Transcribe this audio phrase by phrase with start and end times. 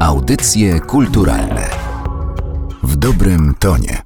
[0.00, 1.70] Audycje kulturalne
[2.82, 4.02] w dobrym tonie.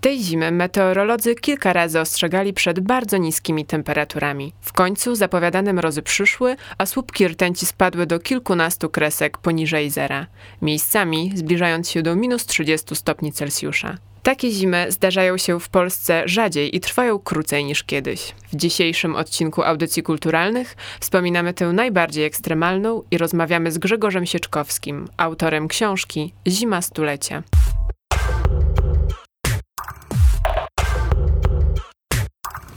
[0.00, 4.52] Tej zimy meteorolodzy kilka razy ostrzegali przed bardzo niskimi temperaturami.
[4.60, 10.26] W końcu zapowiadane mrozy przyszły, a słupki rtęci spadły do kilkunastu kresek poniżej zera,
[10.62, 13.96] miejscami zbliżając się do minus 30 stopni Celsjusza.
[14.24, 18.34] Takie zimy zdarzają się w Polsce rzadziej i trwają krócej niż kiedyś.
[18.52, 25.68] W dzisiejszym odcinku Audycji Kulturalnych wspominamy tę najbardziej ekstremalną i rozmawiamy z Grzegorzem Sieczkowskim, autorem
[25.68, 27.42] książki Zima Stulecia.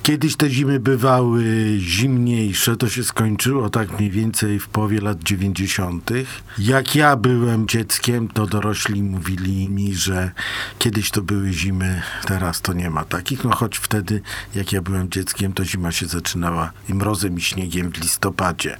[0.07, 1.43] Kiedyś te zimy bywały
[1.79, 6.11] zimniejsze, to się skończyło tak mniej więcej w połowie lat 90.
[6.57, 10.31] Jak ja byłem dzieckiem, to dorośli mówili mi, że
[10.79, 13.43] kiedyś to były zimy, teraz to nie ma takich.
[13.43, 14.21] No choć wtedy,
[14.55, 18.77] jak ja byłem dzieckiem, to zima się zaczynała i mrozem i śniegiem w listopadzie.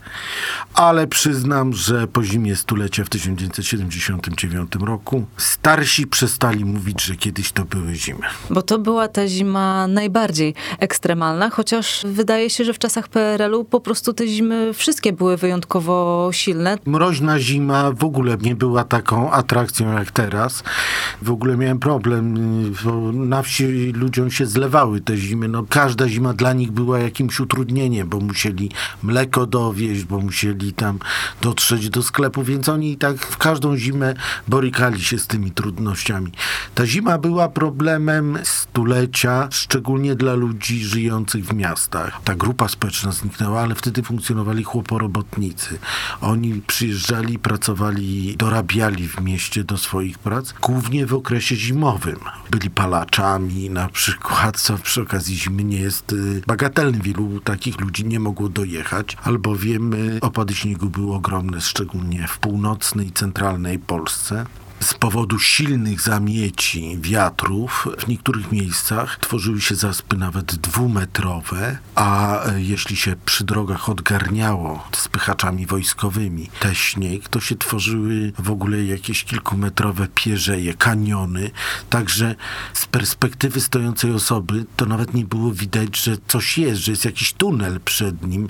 [0.73, 7.65] Ale przyznam, że po zimie stulecia w 1979 roku starsi przestali mówić, że kiedyś to
[7.65, 8.25] były zimy.
[8.49, 13.65] Bo to była ta zima najbardziej ekstremalna ekstremalna, chociaż wydaje się, że w czasach PRL-u
[13.65, 16.77] po prostu te zimy wszystkie były wyjątkowo silne.
[16.85, 20.63] Mroźna zima w ogóle nie była taką atrakcją jak teraz.
[21.21, 22.33] W ogóle miałem problem,
[22.83, 25.47] bo na wsi ludziom się zlewały te zimy.
[25.47, 28.71] No, każda zima dla nich była jakimś utrudnieniem, bo musieli
[29.03, 30.99] mleko dowieść, bo musieli tam
[31.41, 34.13] dotrzeć do sklepu, więc oni i tak w każdą zimę
[34.47, 36.31] borykali się z tymi trudnościami.
[36.75, 42.21] Ta zima była problemem stulecia, szczególnie dla ludzi żyjących żyjących w miastach.
[42.23, 45.79] Ta grupa społeczna zniknęła, ale wtedy funkcjonowali chłoporobotnicy.
[46.21, 52.19] Oni przyjeżdżali, pracowali, dorabiali w mieście do swoich prac, głównie w okresie zimowym.
[52.51, 56.99] Byli palaczami na przykład, co przy okazji zimy nie jest y, bagatelne.
[56.99, 63.07] Wielu takich ludzi nie mogło dojechać, albowiem y, opady śniegu były ogromne, szczególnie w północnej
[63.07, 64.45] i centralnej Polsce
[64.79, 72.61] z powodu silnych zamieci wiatrów w niektórych miejscach tworzyły się zaspy nawet dwumetrowe, a e,
[72.61, 79.23] jeśli się przy drogach odgarniało spychaczami wojskowymi te śnieg, to się tworzyły w ogóle jakieś
[79.23, 81.51] kilkumetrowe pierzeje, kaniony,
[81.89, 82.35] także
[82.73, 87.33] z perspektywy stojącej osoby to nawet nie było widać, że coś jest, że jest jakiś
[87.33, 88.49] tunel przed nim,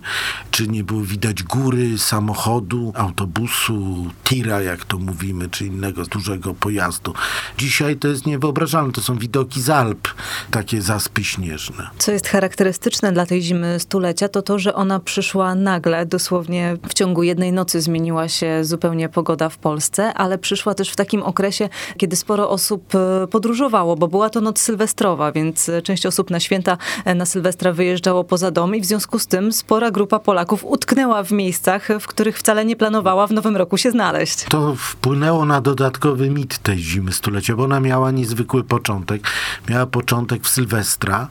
[0.51, 7.13] czy nie było widać góry, samochodu, autobusu, tira, jak to mówimy, czy innego dużego pojazdu.
[7.57, 10.07] Dzisiaj to jest niewyobrażalne, to są widoki z Alp,
[10.51, 11.89] takie zaspy śnieżne.
[11.97, 16.93] Co jest charakterystyczne dla tej zimy stulecia, to to, że ona przyszła nagle, dosłownie w
[16.93, 21.69] ciągu jednej nocy zmieniła się zupełnie pogoda w Polsce, ale przyszła też w takim okresie,
[21.97, 26.77] kiedy sporo osób e, podróżowało, bo była to noc sylwestrowa, więc część osób na święta
[27.05, 31.23] e, na Sylwestra wyjeżdżało poza dom i w związku z tym spora grupa Polaków utknęła
[31.23, 34.43] w miejscach, w których wcale nie planowała w nowym roku się znaleźć.
[34.43, 39.27] To wpłynęło na dodatkowe dodatkowy mit tej zimy stulecia, bo ona miała niezwykły początek.
[39.69, 41.27] Miała początek w Sylwestra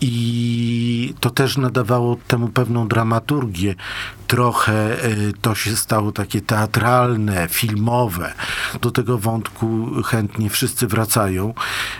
[0.00, 3.74] i to też nadawało temu pewną dramaturgię.
[4.26, 8.32] Trochę e, to się stało takie teatralne, filmowe.
[8.80, 11.54] Do tego wątku chętnie wszyscy wracają.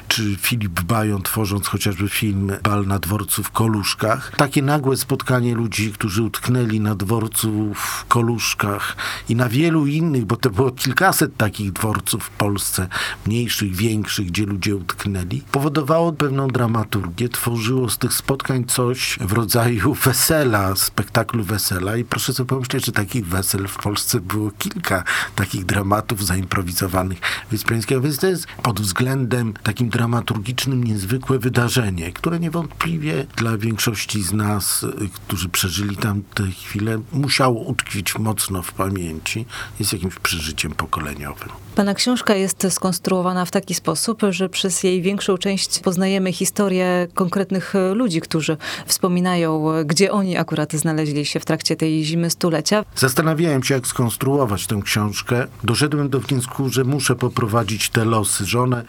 [0.09, 4.33] Czy Filip Bajon, tworząc chociażby film Bal na dworcu w Koluszkach.
[4.37, 8.97] Takie nagłe spotkanie ludzi, którzy utknęli na dworcu w Koluszkach
[9.29, 12.89] i na wielu innych, bo to było kilkaset takich dworców w Polsce,
[13.27, 19.95] mniejszych, większych, gdzie ludzie utknęli, powodowało pewną dramaturgię, tworzyło z tych spotkań coś w rodzaju
[19.95, 21.97] wesela, spektaklu wesela.
[21.97, 27.19] I proszę sobie pomyśleć, że takich wesel w Polsce było kilka takich dramatów zaimprowizowanych
[27.51, 34.33] Wyspiańskiego, więc to jest pod względem takim dramaturgicznym niezwykłe wydarzenie, które niewątpliwie dla większości z
[34.33, 34.87] nas,
[35.27, 39.47] którzy przeżyli tam te chwile, musiało utkwić mocno w pamięci,
[39.79, 41.64] jest jakimś przeżyciem pokoleniowym.
[41.75, 47.75] Pana książka jest skonstruowana w taki sposób, że przez jej większą część poznajemy historię konkretnych
[47.95, 52.85] ludzi, którzy wspominają, gdzie oni akurat znaleźli się w trakcie tej zimy stulecia.
[52.97, 55.47] Zastanawiałem się, jak skonstruować tę książkę.
[55.65, 58.85] Doszedłem do wniosku, że muszę poprowadzić te losy, że one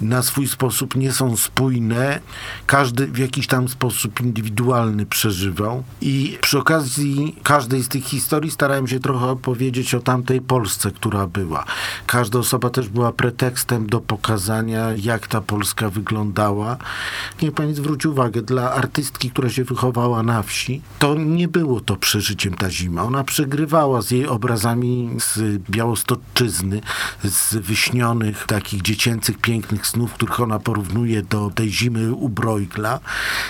[0.00, 2.20] na swój sposób nie są spójne.
[2.66, 5.82] Każdy w jakiś tam sposób indywidualny przeżywał.
[6.00, 11.26] I przy okazji każdej z tych historii starałem się trochę opowiedzieć o tamtej Polsce, która
[11.26, 11.64] była.
[12.26, 16.76] Każda osoba też była pretekstem do pokazania, jak ta Polska wyglądała.
[17.42, 21.96] Niech pani zwróci uwagę, dla artystki, która się wychowała na wsi, to nie było to
[21.96, 23.02] przeżyciem ta zima.
[23.02, 26.80] Ona przegrywała z jej obrazami z Białostoczyzny,
[27.24, 33.00] z wyśnionych, takich dziecięcych, pięknych snów, których ona porównuje do tej zimy u Bruegla.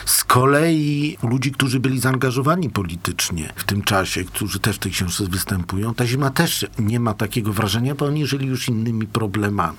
[0.07, 5.25] Z kolei ludzi, którzy byli zaangażowani politycznie w tym czasie, którzy też w tej książce
[5.25, 9.79] występują, ta zima też nie ma takiego wrażenia, bo oni żyli już innymi problemami.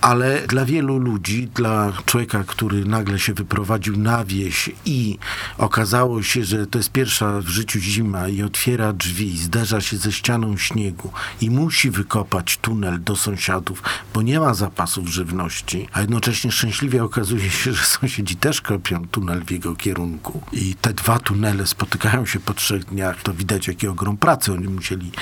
[0.00, 5.18] Ale dla wielu ludzi, dla człowieka, który nagle się wyprowadził na wieś i
[5.58, 10.12] okazało się, że to jest pierwsza w życiu zima i otwiera drzwi, zderza się ze
[10.12, 13.82] ścianą śniegu i musi wykopać tunel do sąsiadów,
[14.14, 19.44] bo nie ma zapasów żywności, a jednocześnie szczęśliwie okazuje się, że sąsiedzi też kopią tunel
[19.44, 23.88] w jego kierunku i te dwa tunele spotykają się po trzech dniach, to widać jaki
[23.88, 25.12] ogrom pracy oni musieli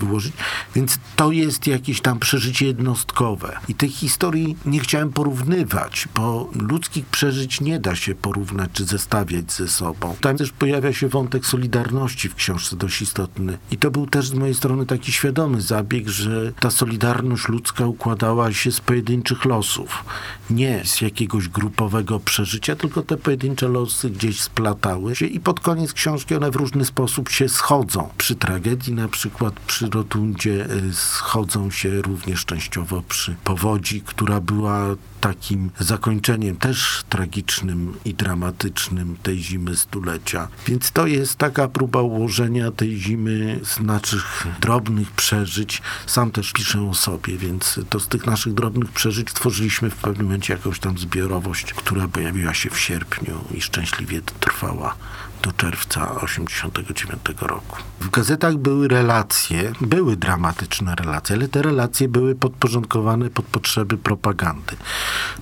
[0.00, 0.32] wyłożyć.
[0.74, 3.58] Więc to jest jakieś tam przeżycie jednostkowe.
[3.68, 9.52] I tych historii nie chciałem porównywać, bo ludzkich przeżyć nie da się porównać czy zestawiać
[9.52, 10.16] ze sobą.
[10.20, 13.58] Tam też pojawia się wątek solidarności w książce dość istotny.
[13.70, 18.52] I to był też z mojej strony taki świadomy zabieg, że ta solidarność ludzka układała
[18.52, 20.04] się z pojedynczych losów.
[20.50, 25.92] Nie z jakiegoś grupowego przeżycia, tylko te pojedyncze losy gdzieś splatały się i pod koniec
[25.92, 28.08] książki one w różny sposób się schodzą.
[28.18, 34.94] Przy tragedii na przykład przy Rotundzie y, schodzą się również częściowo przy powodzi, która była
[35.20, 40.48] takim zakończeniem też tragicznym i dramatycznym tej zimy stulecia.
[40.66, 45.82] Więc to jest taka próba ułożenia tej zimy z naszych drobnych przeżyć.
[46.06, 50.26] Sam też piszę o sobie, więc to z tych naszych drobnych przeżyć tworzyliśmy w pewnym
[50.26, 54.94] momencie jakąś tam zbiorowość, która pojawiła się w sierpniu i szczęśliwie trwała
[55.42, 57.76] do czerwca 89 roku.
[58.00, 64.76] W gazetach były relacje, były dramatyczne relacje, ale te relacje były podporządkowane pod potrzeby propagandy.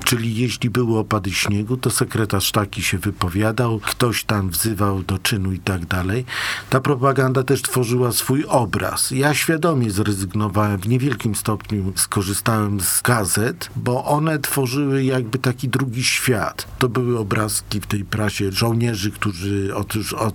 [0.05, 5.53] Czyli jeśli były opady śniegu, to sekretarz taki się wypowiadał, ktoś tam wzywał do czynu
[5.53, 6.25] i tak dalej.
[6.71, 9.11] Ta propaganda też tworzyła swój obraz.
[9.11, 16.05] Ja świadomie zrezygnowałem, w niewielkim stopniu skorzystałem z gazet, bo one tworzyły jakby taki drugi
[16.05, 16.67] świat.
[16.79, 20.35] To były obrazki w tej prasie żołnierzy, którzy otóż od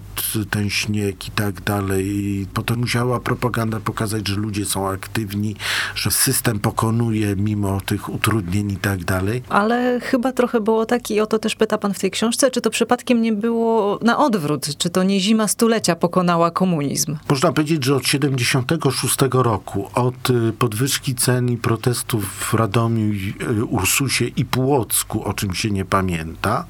[0.49, 2.05] ten śnieg i tak dalej.
[2.07, 5.55] I potem musiała propaganda pokazać, że ludzie są aktywni,
[5.95, 9.43] że system pokonuje mimo tych utrudnień i tak dalej.
[9.49, 12.61] Ale chyba trochę było tak i o to też pyta pan w tej książce, czy
[12.61, 14.77] to przypadkiem nie było na odwrót?
[14.77, 17.17] Czy to nie zima stulecia pokonała komunizm?
[17.29, 23.65] Można powiedzieć, że od 76 roku, od y, podwyżki cen i protestów w Radomiu, y,
[23.65, 26.65] Ursusie i Płocku, o czym się nie pamięta,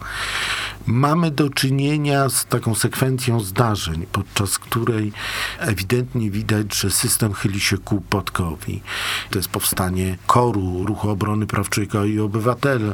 [0.85, 5.11] mamy do czynienia z taką sekwencją zdarzeń, podczas której
[5.59, 8.81] ewidentnie widać, że system chyli się ku podkowi.
[9.29, 12.93] To jest powstanie koru Ruchu Obrony Praw Człowieka i Obywatela,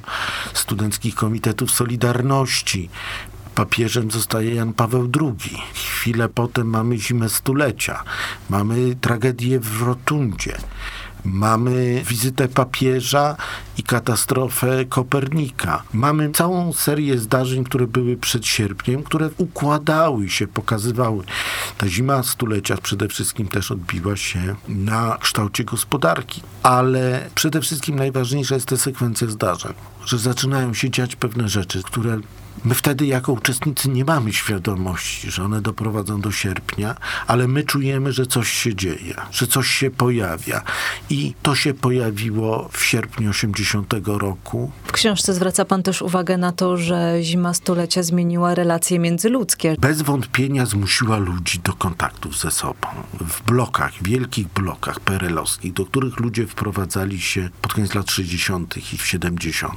[0.54, 2.90] studenckich komitetów Solidarności,
[3.56, 5.58] papieżem zostaje Jan Paweł II.
[5.74, 8.04] Chwilę potem mamy zimę stulecia.
[8.50, 10.58] Mamy tragedię w Rotundzie.
[11.26, 13.36] Mamy wizytę papieża
[13.78, 15.84] i katastrofę Kopernika.
[15.94, 21.24] Mamy całą serię zdarzeń, które były przed sierpniem, które układały się, pokazywały.
[21.78, 26.42] Ta zima stulecia przede wszystkim też odbiła się na kształcie gospodarki.
[26.64, 29.74] Ale przede wszystkim najważniejsza jest ta sekwencja zdarzeń,
[30.06, 32.20] że zaczynają się dziać pewne rzeczy, które
[32.68, 36.96] My wtedy jako uczestnicy nie mamy świadomości, że one doprowadzą do sierpnia,
[37.28, 40.62] ale my czujemy, że coś się dzieje, że coś się pojawia.
[41.10, 44.72] I to się pojawiło w sierpniu 80 roku.
[44.86, 49.76] W książce zwraca pan też uwagę na to, że zima stulecia zmieniła relacje międzyludzkie.
[49.80, 52.88] Bez wątpienia zmusiła ludzi do kontaktów ze sobą.
[53.14, 58.94] W blokach, wielkich blokach perelowskich, do których ludzie wprowadzali się pod koniec lat 60.
[58.94, 59.74] i w 70.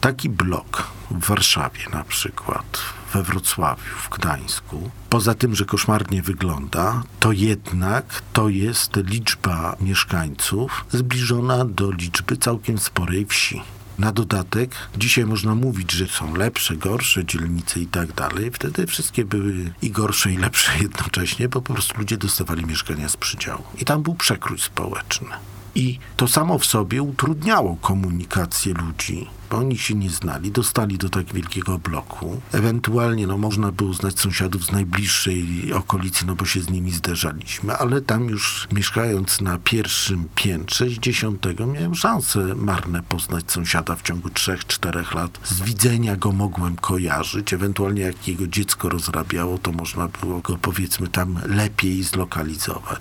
[0.00, 2.78] Taki blok w Warszawie na przykład,
[3.12, 10.84] we Wrocławiu, w Gdańsku, poza tym, że koszmarnie wygląda, to jednak to jest liczba mieszkańców
[10.90, 13.62] zbliżona do liczby całkiem sporej wsi.
[13.98, 18.50] Na dodatek, dzisiaj można mówić, że są lepsze, gorsze dzielnice i tak dalej.
[18.50, 23.16] Wtedy wszystkie były i gorsze, i lepsze jednocześnie, bo po prostu ludzie dostawali mieszkania z
[23.16, 23.62] przydziału.
[23.78, 25.28] I tam był przekrój społeczny.
[25.74, 31.08] I to samo w sobie utrudniało komunikację ludzi bo oni się nie znali, dostali do
[31.08, 32.40] tak wielkiego bloku.
[32.52, 37.76] Ewentualnie no, można było znać sąsiadów z najbliższej okolicy, no bo się z nimi zderzaliśmy,
[37.76, 44.02] ale tam już mieszkając na pierwszym piętrze z dziesiątego miałem szansę marne poznać sąsiada w
[44.02, 45.38] ciągu trzech, czterech lat.
[45.44, 51.08] Z widzenia go mogłem kojarzyć, ewentualnie jak jego dziecko rozrabiało, to można było go powiedzmy
[51.08, 53.00] tam lepiej zlokalizować.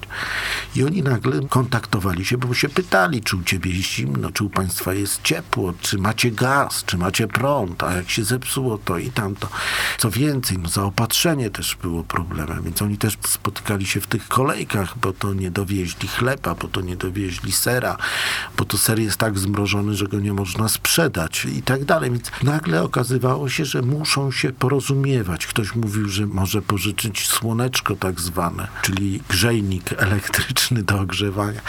[0.75, 4.49] I oni nagle kontaktowali się, bo się pytali, czy u ciebie jest zimno, czy u
[4.49, 9.11] państwa jest ciepło, czy macie gaz, czy macie prąd, a jak się zepsuło to i
[9.11, 9.47] tamto.
[9.97, 14.97] Co więcej, no zaopatrzenie też było problemem, więc oni też spotykali się w tych kolejkach,
[14.97, 17.97] bo to nie dowieźli chleba, bo to nie dowieźli sera,
[18.57, 22.11] bo to ser jest tak zmrożony, że go nie można sprzedać i tak dalej.
[22.11, 25.47] Więc nagle okazywało się, że muszą się porozumiewać.
[25.47, 31.61] Ktoś mówił, że może pożyczyć słoneczko tak zwane, czyli grzejnik elektryczny do ogrzewania.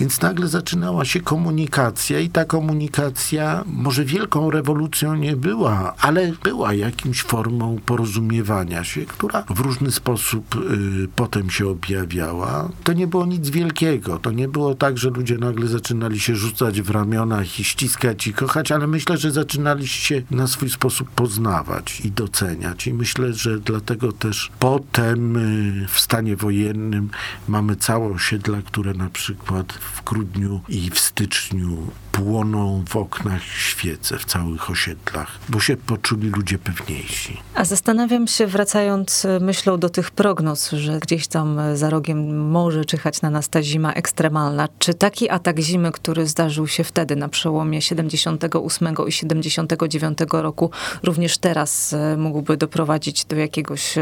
[0.00, 6.74] Więc nagle zaczynała się komunikacja i ta komunikacja może wielką rewolucją nie była, ale była
[6.74, 12.68] jakimś formą porozumiewania się, która w różny sposób y, potem się objawiała.
[12.84, 14.18] To nie było nic wielkiego.
[14.18, 18.32] To nie było tak, że ludzie nagle zaczynali się rzucać w ramionach i ściskać i
[18.32, 22.86] kochać, ale myślę, że zaczynali się na swój sposób poznawać i doceniać.
[22.86, 27.10] I myślę, że dlatego też potem y, w stanie wojennym
[27.48, 31.76] mamy całe osiedla, które na przykład w grudniu i w styczniu
[32.16, 37.36] płoną w oknach świece w całych osiedlach, bo się poczuli ludzie pewniejsi.
[37.54, 42.50] A zastanawiam się, wracając y, myślą do tych prognoz, że gdzieś tam y, za rogiem
[42.50, 44.68] może czyhać na nas ta zima ekstremalna.
[44.78, 50.70] Czy taki atak zimy, który zdarzył się wtedy na przełomie 78 i 79 roku,
[51.02, 53.94] również teraz y, mógłby doprowadzić do jakiegoś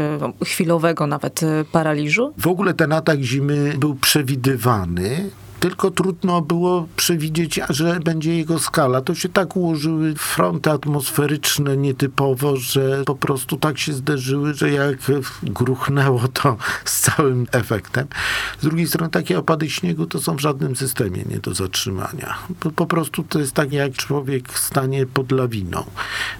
[0.45, 1.41] chwilowego nawet
[1.71, 2.33] paraliżu?
[2.37, 5.29] W ogóle ten atak zimy był przewidywany
[5.65, 9.01] tylko trudno było przewidzieć, że będzie jego skala.
[9.01, 14.97] To się tak ułożyły fronty atmosferyczne nietypowo, że po prostu tak się zderzyły, że jak
[15.43, 18.07] gruchnęło to z całym efektem.
[18.59, 22.35] Z drugiej strony takie opady śniegu to są w żadnym systemie nie do zatrzymania.
[22.75, 25.83] Po, prostu to jest tak, jak człowiek stanie pod lawiną.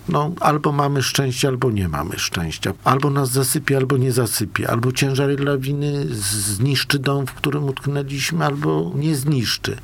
[0.10, 2.74] No, albo mamy szczęście, albo nie mamy szczęścia.
[2.84, 4.70] Albo nas zasypie, albo nie zasypie.
[4.70, 9.78] Albo ciężar lawiny zniszczy dom, w którym utknęliśmy, albo nie zniszczy.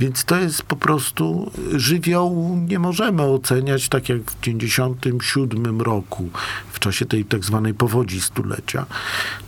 [0.00, 6.30] Więc to jest po prostu żywioł nie możemy oceniać tak jak w 1997 roku,
[6.72, 8.86] w czasie tej tak zwanej powodzi stulecia.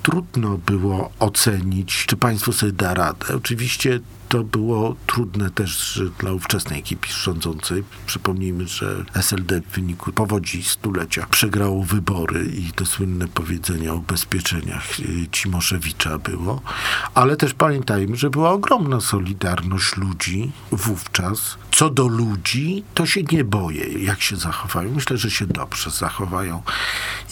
[0.03, 3.35] Trudno było ocenić, czy państwo sobie da radę.
[3.37, 4.01] Oczywiście
[4.33, 7.85] to było trudne też dla ówczesnej ekipy rządzącej.
[8.07, 15.01] Przypomnijmy, że SLD w wyniku powodzi stulecia przegrało wybory i to słynne powiedzenie o ubezpieczeniach
[15.01, 16.61] y, Cimoszewicza było.
[17.15, 21.57] Ale też pamiętajmy, że była ogromna solidarność ludzi wówczas.
[21.73, 24.95] Co do ludzi, to się nie boję, jak się zachowają.
[24.95, 26.63] Myślę, że się dobrze zachowają.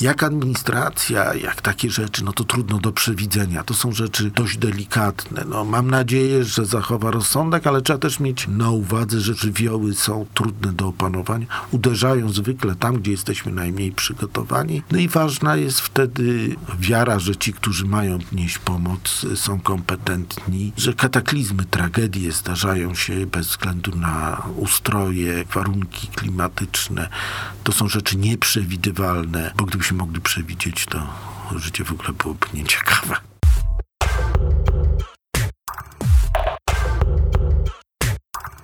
[0.01, 3.65] Jak administracja, jak takie rzeczy, no to trudno do przewidzenia.
[3.65, 5.45] To są rzeczy dość delikatne.
[5.49, 9.95] No, mam nadzieję, że zachowają zachowa rozsądek, ale trzeba też mieć na uwadze, że żywioły
[9.95, 14.83] są trudne do opanowania, uderzają zwykle tam, gdzie jesteśmy najmniej przygotowani.
[14.91, 20.93] No i ważna jest wtedy wiara, że ci, którzy mają nieść pomoc, są kompetentni, że
[20.93, 27.09] kataklizmy, tragedie zdarzają się bez względu na ustroje, warunki klimatyczne.
[27.65, 31.07] To są rzeczy nieprzewidywalne, bo gdybyśmy mogli przewidzieć, to
[31.57, 33.30] życie w ogóle byłoby nieciekawe.